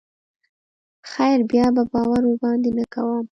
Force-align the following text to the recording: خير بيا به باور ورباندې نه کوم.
خير 1.11 1.39
بيا 1.49 1.65
به 1.75 1.83
باور 1.91 2.23
ورباندې 2.27 2.71
نه 2.77 2.85
کوم. 2.93 3.25